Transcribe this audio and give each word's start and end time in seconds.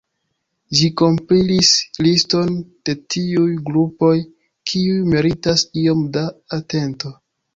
Ĝi 0.77 0.87
kompilis 1.01 1.73
liston 2.05 2.55
de 2.89 2.95
tiuj 3.15 3.45
grupoj, 3.69 4.15
kiuj 4.71 4.97
meritas 5.13 5.67
iom 5.83 6.01
da 6.19 6.27
atento. 6.61 7.13